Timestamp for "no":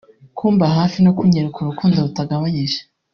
1.05-1.11